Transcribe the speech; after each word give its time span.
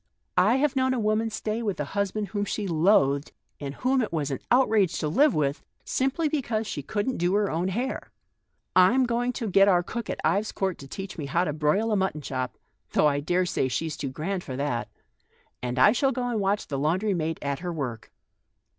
I 0.39 0.55
have 0.55 0.75
known 0.75 0.95
a 0.95 0.99
woman 0.99 1.29
stay 1.29 1.61
with 1.61 1.79
a 1.79 1.85
husband 1.93 2.29
whom 2.29 2.43
she 2.43 2.65
loathed, 2.67 3.31
and 3.59 3.75
whom 3.75 4.01
it 4.01 4.11
was 4.11 4.31
an 4.31 4.39
out 4.49 4.67
rage 4.67 4.97
to 4.97 5.07
live 5.07 5.35
with, 5.35 5.61
simply 5.85 6.27
because 6.27 6.65
she 6.65 6.81
couldn't 6.81 7.17
do 7.17 7.35
her 7.35 7.51
own 7.51 7.67
hair. 7.67 8.09
I'm 8.75 9.05
going 9.05 9.31
to 9.33 9.47
get 9.47 9.67
our 9.67 9.83
cook 9.83 10.09
at 10.09 10.19
Ives 10.25 10.51
Court 10.53 10.79
to 10.79 10.87
teach 10.87 11.19
me 11.19 11.27
how 11.27 11.43
to 11.43 11.53
broil 11.53 11.91
a 11.91 11.95
mutton 11.95 12.21
chop, 12.21 12.57
though 12.93 13.05
I 13.05 13.19
daresay 13.19 13.67
she's 13.67 13.95
too 13.95 14.09
grand 14.09 14.43
for 14.43 14.55
that; 14.55 14.87
and 15.61 15.77
I 15.77 15.91
shall 15.91 16.11
go 16.11 16.23
and 16.29 16.39
watch 16.39 16.65
the 16.65 16.79
laundry 16.79 17.13
maid 17.13 17.37
at 17.43 17.59
her 17.59 17.71
work." 17.71 18.11